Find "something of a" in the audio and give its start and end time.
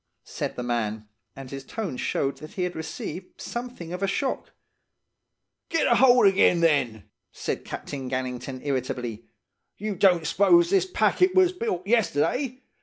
3.39-4.07